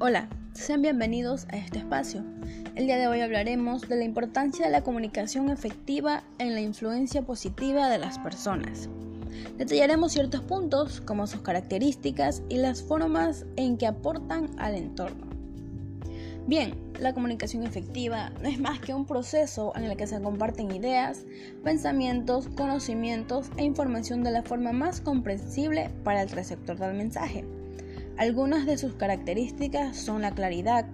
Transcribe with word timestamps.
Hola, 0.00 0.28
sean 0.52 0.80
bienvenidos 0.80 1.48
a 1.50 1.56
este 1.56 1.78
espacio. 1.78 2.22
El 2.76 2.86
día 2.86 2.98
de 2.98 3.08
hoy 3.08 3.20
hablaremos 3.20 3.88
de 3.88 3.96
la 3.96 4.04
importancia 4.04 4.64
de 4.64 4.70
la 4.70 4.84
comunicación 4.84 5.50
efectiva 5.50 6.22
en 6.38 6.54
la 6.54 6.60
influencia 6.60 7.22
positiva 7.22 7.88
de 7.88 7.98
las 7.98 8.16
personas. 8.20 8.88
Detallaremos 9.56 10.12
ciertos 10.12 10.42
puntos 10.42 11.00
como 11.00 11.26
sus 11.26 11.40
características 11.40 12.44
y 12.48 12.58
las 12.58 12.80
formas 12.80 13.44
en 13.56 13.76
que 13.76 13.88
aportan 13.88 14.50
al 14.56 14.76
entorno. 14.76 15.26
Bien, 16.46 16.76
la 17.00 17.12
comunicación 17.12 17.64
efectiva 17.64 18.30
no 18.40 18.48
es 18.48 18.60
más 18.60 18.78
que 18.78 18.94
un 18.94 19.04
proceso 19.04 19.72
en 19.74 19.82
el 19.82 19.96
que 19.96 20.06
se 20.06 20.22
comparten 20.22 20.70
ideas, 20.70 21.24
pensamientos, 21.64 22.46
conocimientos 22.56 23.50
e 23.56 23.64
información 23.64 24.22
de 24.22 24.30
la 24.30 24.44
forma 24.44 24.70
más 24.70 25.00
comprensible 25.00 25.90
para 26.04 26.22
el 26.22 26.28
receptor 26.28 26.78
del 26.78 26.94
mensaje. 26.94 27.57
Algunas 28.18 28.66
de 28.66 28.76
sus 28.78 28.94
características 28.94 29.96
son 29.96 30.22
la 30.22 30.32
claridad, 30.32 30.86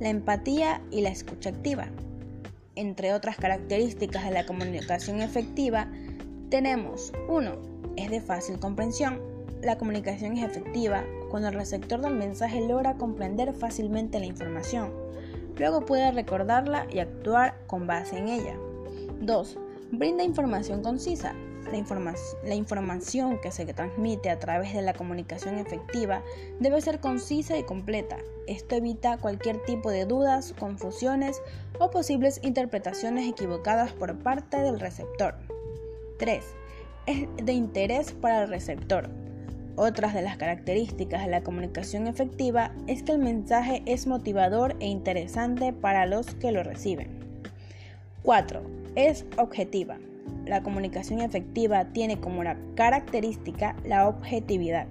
la 0.00 0.08
empatía 0.08 0.80
y 0.90 1.02
la 1.02 1.10
escucha 1.10 1.50
activa. 1.50 1.88
Entre 2.74 3.12
otras 3.12 3.36
características 3.36 4.24
de 4.24 4.30
la 4.30 4.46
comunicación 4.46 5.20
efectiva, 5.20 5.88
tenemos 6.48 7.12
1. 7.28 7.52
Es 7.96 8.10
de 8.10 8.22
fácil 8.22 8.58
comprensión. 8.58 9.20
La 9.60 9.76
comunicación 9.76 10.38
es 10.38 10.44
efectiva 10.44 11.04
cuando 11.30 11.48
el 11.48 11.54
receptor 11.54 12.00
del 12.00 12.14
mensaje 12.14 12.66
logra 12.66 12.94
comprender 12.94 13.52
fácilmente 13.52 14.18
la 14.18 14.24
información. 14.24 14.90
Luego 15.58 15.84
puede 15.84 16.10
recordarla 16.12 16.86
y 16.90 17.00
actuar 17.00 17.58
con 17.66 17.86
base 17.86 18.16
en 18.16 18.28
ella. 18.28 18.56
2. 19.20 19.58
Brinda 19.92 20.24
información 20.24 20.82
concisa. 20.82 21.34
La, 21.70 22.54
información 22.54 23.40
que 23.40 23.52
se 23.52 23.64
transmite 23.66 24.30
a 24.30 24.38
través 24.38 24.74
de 24.74 24.82
la 24.82 24.94
comunicación 24.94 25.58
efectiva 25.58 26.22
debe 26.58 26.80
ser 26.80 27.00
concisa 27.00 27.58
y 27.58 27.62
completa. 27.62 28.18
Esto 28.46 28.76
evita 28.76 29.18
cualquier 29.18 29.62
tipo 29.64 29.90
de 29.90 30.04
dudas, 30.04 30.54
confusiones 30.58 31.40
o 31.78 31.90
posibles 31.90 32.40
interpretaciones 32.42 33.28
equivocadas 33.28 33.92
por 33.92 34.18
parte 34.18 34.58
del 34.58 34.80
receptor. 34.80 35.36
3. 36.18 36.44
Es 37.06 37.28
de 37.42 37.52
interés 37.52 38.12
para 38.12 38.42
el 38.42 38.48
receptor. 38.48 39.08
Otras 39.76 40.12
de 40.12 40.22
las 40.22 40.36
características 40.36 41.24
de 41.24 41.30
la 41.30 41.42
comunicación 41.42 42.06
efectiva 42.06 42.72
es 42.86 43.02
que 43.02 43.12
el 43.12 43.18
mensaje 43.18 43.82
es 43.86 44.06
motivador 44.06 44.76
e 44.80 44.86
interesante 44.86 45.72
para 45.72 46.06
los 46.06 46.34
que 46.34 46.52
lo 46.52 46.62
reciben. 46.62 47.20
4. 48.22 48.62
Es 48.96 49.24
objetiva. 49.38 49.98
La 50.50 50.64
comunicación 50.64 51.20
efectiva 51.20 51.84
tiene 51.92 52.18
como 52.18 52.42
característica 52.74 53.76
la 53.84 54.08
objetividad, 54.08 54.88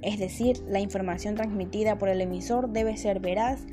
es 0.00 0.18
decir, 0.18 0.64
la 0.66 0.80
información 0.80 1.34
transmitida 1.34 1.98
por 1.98 2.08
el 2.08 2.22
emisor 2.22 2.70
debe 2.70 2.96
ser 2.96 3.20
veraz, 3.20 3.66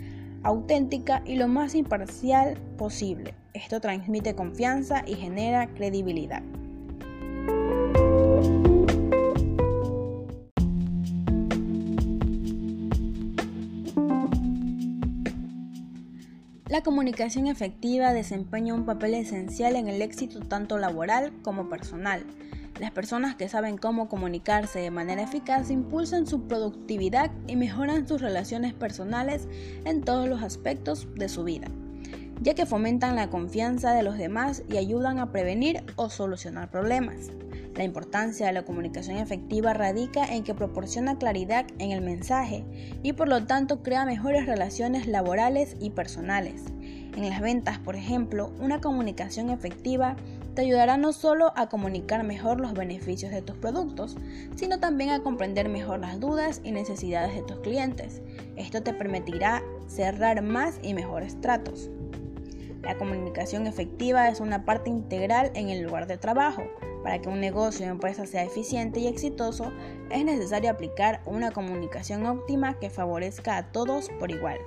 auténtica 0.44 1.24
y 1.26 1.38
lo 1.38 1.48
más 1.48 1.74
imparcial 1.74 2.58
posible. 2.78 3.34
Esto 3.54 3.80
transmite 3.80 4.36
confianza 4.36 5.06
y 5.08 5.14
genera 5.14 5.68
credibilidad. 5.68 6.44
La 16.72 16.84
comunicación 16.84 17.48
efectiva 17.48 18.14
desempeña 18.14 18.74
un 18.74 18.86
papel 18.86 19.14
esencial 19.16 19.76
en 19.76 19.90
el 19.90 20.02
éxito 20.02 20.40
tanto 20.40 20.78
laboral 20.78 21.34
como 21.42 21.68
personal. 21.68 22.24
Las 22.80 22.92
personas 22.92 23.36
que 23.36 23.50
saben 23.50 23.78
cómo 23.78 24.08
comunicarse 24.08 24.80
de 24.80 24.90
manera 24.90 25.22
eficaz 25.22 25.70
impulsan 25.70 26.28
su 26.28 26.48
productividad 26.48 27.30
y 27.46 27.58
mejoran 27.58 28.08
sus 28.08 28.22
relaciones 28.22 28.74
personales 28.74 29.50
en 29.84 30.00
todos 30.00 30.30
los 30.30 30.44
aspectos 30.44 31.10
de 31.14 31.28
su 31.28 31.44
vida, 31.44 31.68
ya 32.42 32.54
que 32.54 32.66
fomentan 32.66 33.18
la 33.18 33.30
confianza 33.30 33.92
de 33.92 34.04
los 34.04 34.18
demás 34.18 34.64
y 34.70 34.78
ayudan 34.78 35.20
a 35.20 35.34
prevenir 35.34 35.84
o 35.98 36.10
solucionar 36.10 36.72
problemas. 36.72 37.32
La 37.76 37.86
importancia 37.86 38.46
de 38.46 38.54
la 38.54 38.66
comunicación 38.66 39.18
efectiva 39.18 39.74
radica 39.74 40.26
en 40.26 40.44
que 40.44 40.54
proporciona 40.54 41.18
claridad 41.18 41.66
en 41.80 41.92
el 41.92 42.02
mensaje 42.02 42.66
y 43.02 43.14
por 43.14 43.30
lo 43.30 43.46
tanto 43.46 43.82
crea 43.82 44.06
mejores 44.06 44.46
relaciones 44.46 45.08
laborales 45.08 45.78
y 45.80 45.92
personales. 45.92 46.64
En 47.16 47.30
las 47.30 47.40
ventas, 47.40 47.80
por 47.80 47.96
ejemplo, 47.96 48.52
una 48.60 48.82
comunicación 48.82 49.50
efectiva 49.50 50.16
te 50.54 50.64
ayudará 50.64 50.98
no 50.98 51.14
solo 51.14 51.54
a 51.56 51.70
comunicar 51.70 52.24
mejor 52.24 52.60
los 52.60 52.74
beneficios 52.74 53.32
de 53.32 53.42
tus 53.42 53.56
productos, 53.56 54.18
sino 54.56 54.80
también 54.80 55.12
a 55.12 55.24
comprender 55.24 55.70
mejor 55.70 56.00
las 56.00 56.20
dudas 56.20 56.60
y 56.64 56.72
necesidades 56.72 57.34
de 57.36 57.44
tus 57.44 57.60
clientes. 57.60 58.22
Esto 58.58 58.84
te 58.84 58.94
permitirá 58.94 59.64
cerrar 59.88 60.42
más 60.42 60.80
y 60.82 60.94
mejores 60.94 61.40
tratos. 61.40 61.90
La 62.82 62.98
comunicación 62.98 63.68
efectiva 63.68 64.28
es 64.28 64.40
una 64.40 64.66
parte 64.66 64.90
integral 64.90 65.52
en 65.54 65.70
el 65.70 65.84
lugar 65.84 66.08
de 66.08 66.18
trabajo. 66.18 66.64
Para 67.04 67.20
que 67.20 67.30
un 67.30 67.40
negocio 67.40 67.86
o 67.88 67.90
empresa 67.90 68.26
sea 68.26 68.44
eficiente 68.44 69.00
y 69.00 69.08
exitoso, 69.08 69.72
es 70.10 70.24
necesario 70.24 70.70
aplicar 70.70 71.22
una 71.26 71.52
comunicación 71.52 72.26
óptima 72.26 72.80
que 72.80 72.90
favorezca 72.90 73.58
a 73.58 73.72
todos 73.72 74.10
por 74.20 74.32
igual. 74.32 74.60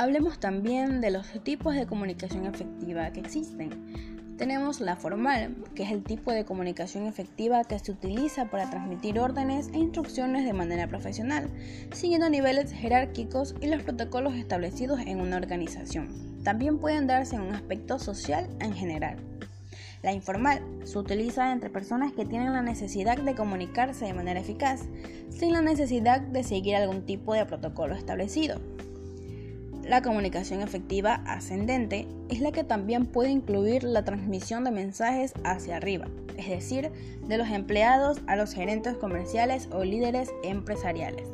Hablemos 0.00 0.40
también 0.40 1.02
de 1.02 1.10
los 1.10 1.26
tipos 1.42 1.74
de 1.74 1.86
comunicación 1.86 2.46
efectiva 2.46 3.10
que 3.12 3.20
existen. 3.20 4.19
Tenemos 4.40 4.80
la 4.80 4.96
formal, 4.96 5.54
que 5.74 5.82
es 5.82 5.90
el 5.90 6.02
tipo 6.02 6.32
de 6.32 6.46
comunicación 6.46 7.04
efectiva 7.04 7.62
que 7.64 7.78
se 7.78 7.92
utiliza 7.92 8.46
para 8.46 8.70
transmitir 8.70 9.20
órdenes 9.20 9.68
e 9.74 9.76
instrucciones 9.76 10.46
de 10.46 10.54
manera 10.54 10.86
profesional, 10.86 11.50
siguiendo 11.92 12.30
niveles 12.30 12.72
jerárquicos 12.72 13.54
y 13.60 13.66
los 13.66 13.82
protocolos 13.82 14.34
establecidos 14.36 15.00
en 15.00 15.20
una 15.20 15.36
organización. 15.36 16.40
También 16.42 16.78
pueden 16.78 17.06
darse 17.06 17.36
en 17.36 17.42
un 17.42 17.54
aspecto 17.54 17.98
social 17.98 18.48
en 18.60 18.72
general. 18.72 19.18
La 20.02 20.14
informal 20.14 20.62
se 20.84 20.96
utiliza 20.96 21.52
entre 21.52 21.68
personas 21.68 22.12
que 22.14 22.24
tienen 22.24 22.54
la 22.54 22.62
necesidad 22.62 23.18
de 23.18 23.34
comunicarse 23.34 24.06
de 24.06 24.14
manera 24.14 24.40
eficaz, 24.40 24.86
sin 25.28 25.52
la 25.52 25.60
necesidad 25.60 26.18
de 26.22 26.44
seguir 26.44 26.76
algún 26.76 27.04
tipo 27.04 27.34
de 27.34 27.44
protocolo 27.44 27.94
establecido. 27.94 28.58
La 29.90 30.02
comunicación 30.02 30.62
efectiva 30.62 31.14
ascendente 31.26 32.06
es 32.28 32.38
la 32.38 32.52
que 32.52 32.62
también 32.62 33.06
puede 33.06 33.30
incluir 33.30 33.82
la 33.82 34.04
transmisión 34.04 34.62
de 34.62 34.70
mensajes 34.70 35.34
hacia 35.42 35.78
arriba, 35.78 36.06
es 36.36 36.48
decir, 36.48 36.92
de 37.26 37.36
los 37.36 37.48
empleados 37.48 38.20
a 38.28 38.36
los 38.36 38.54
gerentes 38.54 38.96
comerciales 38.96 39.68
o 39.72 39.82
líderes 39.82 40.30
empresariales. 40.44 41.26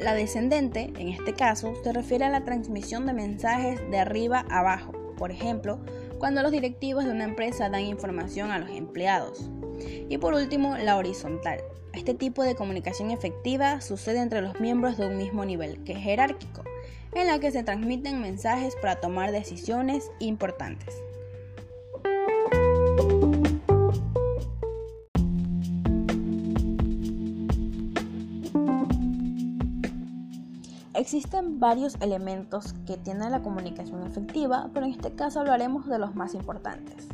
La 0.00 0.14
descendente, 0.14 0.92
en 0.98 1.06
este 1.06 1.32
caso, 1.32 1.74
se 1.84 1.92
refiere 1.92 2.24
a 2.24 2.28
la 2.28 2.44
transmisión 2.44 3.06
de 3.06 3.12
mensajes 3.12 3.80
de 3.88 4.00
arriba 4.00 4.44
a 4.50 4.58
abajo, 4.58 4.90
por 5.16 5.30
ejemplo, 5.30 5.78
cuando 6.18 6.42
los 6.42 6.50
directivos 6.50 7.04
de 7.04 7.12
una 7.12 7.22
empresa 7.22 7.68
dan 7.68 7.82
información 7.82 8.50
a 8.50 8.58
los 8.58 8.70
empleados. 8.70 9.48
Y 10.08 10.18
por 10.18 10.34
último, 10.34 10.76
la 10.76 10.96
horizontal. 10.96 11.60
Este 11.92 12.14
tipo 12.14 12.42
de 12.42 12.56
comunicación 12.56 13.12
efectiva 13.12 13.80
sucede 13.80 14.18
entre 14.18 14.42
los 14.42 14.58
miembros 14.58 14.96
de 14.96 15.06
un 15.06 15.16
mismo 15.16 15.44
nivel, 15.44 15.84
que 15.84 15.92
es 15.92 15.98
jerárquico, 15.98 16.64
en 17.16 17.28
la 17.28 17.38
que 17.38 17.50
se 17.50 17.62
transmiten 17.62 18.20
mensajes 18.20 18.76
para 18.76 18.96
tomar 18.96 19.32
decisiones 19.32 20.10
importantes. 20.18 20.94
Existen 30.92 31.58
varios 31.58 31.96
elementos 32.00 32.74
que 32.86 32.98
tiene 32.98 33.30
la 33.30 33.42
comunicación 33.42 34.06
efectiva, 34.06 34.70
pero 34.74 34.84
en 34.84 34.92
este 34.92 35.12
caso 35.12 35.40
hablaremos 35.40 35.86
de 35.86 35.98
los 35.98 36.14
más 36.14 36.34
importantes. 36.34 37.08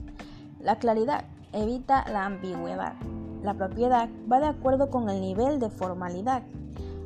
La 0.60 0.76
claridad 0.76 1.24
evita 1.52 2.04
la 2.10 2.26
ambigüedad. 2.26 2.94
La 3.42 3.54
propiedad 3.54 4.08
va 4.30 4.40
de 4.40 4.46
acuerdo 4.46 4.90
con 4.90 5.10
el 5.10 5.20
nivel 5.20 5.60
de 5.60 5.70
formalidad. 5.70 6.42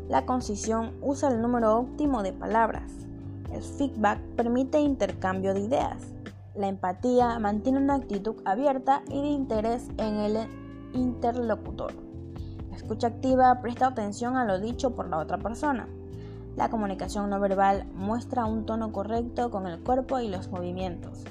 La 0.09 0.25
concisión 0.25 0.93
usa 1.03 1.31
el 1.31 1.43
número 1.43 1.77
óptimo 1.77 2.23
de 2.23 2.33
palabras. 2.33 2.93
El 3.53 3.63
feedback 3.63 4.21
permite 4.37 4.81
intercambio 4.81 5.53
de 5.53 5.61
ideas. 5.61 6.01
La 6.55 6.69
empatía 6.69 7.39
mantiene 7.41 7.79
una 7.79 7.97
actitud 7.97 8.37
abierta 8.45 9.03
y 9.09 9.21
de 9.21 9.29
interés 9.29 9.89
en 9.99 10.15
el 10.17 10.39
interlocutor. 10.93 11.93
La 12.71 12.77
escucha 12.77 13.09
activa 13.09 13.61
presta 13.61 13.89
atención 13.89 14.37
a 14.37 14.45
lo 14.45 14.61
dicho 14.61 14.95
por 14.95 15.09
la 15.09 15.19
otra 15.19 15.39
persona. 15.39 15.89
La 16.57 16.71
comunicación 16.71 17.29
no 17.29 17.41
verbal 17.41 17.85
muestra 17.95 18.47
un 18.47 18.65
tono 18.65 18.93
correcto 18.93 19.51
con 19.51 19.67
el 19.67 19.81
cuerpo 19.81 20.21
y 20.21 20.29
los 20.29 20.51
movimientos. 20.51 21.25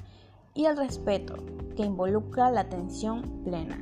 Y 0.54 0.66
el 0.66 0.76
respeto, 0.76 1.36
que 1.76 1.84
involucra 1.84 2.52
la 2.52 2.62
atención 2.62 3.22
plena. 3.44 3.80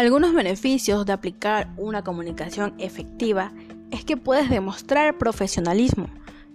Algunos 0.00 0.32
beneficios 0.32 1.04
de 1.04 1.12
aplicar 1.12 1.68
una 1.76 2.02
comunicación 2.02 2.72
efectiva 2.78 3.52
es 3.90 4.02
que 4.02 4.16
puedes 4.16 4.48
demostrar 4.48 5.18
profesionalismo, 5.18 6.08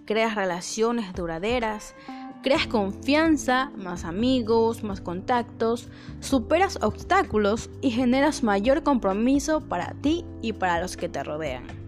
creas 0.04 0.34
relaciones 0.34 1.14
duraderas, 1.14 1.94
creas 2.42 2.66
confianza, 2.66 3.70
más 3.76 4.04
amigos, 4.04 4.82
más 4.82 5.00
contactos, 5.00 5.88
superas 6.18 6.80
obstáculos 6.82 7.70
y 7.82 7.92
generas 7.92 8.42
mayor 8.42 8.82
compromiso 8.82 9.60
para 9.60 9.92
ti 10.02 10.24
y 10.42 10.52
para 10.52 10.80
los 10.80 10.96
que 10.96 11.08
te 11.08 11.22
rodean. 11.22 11.85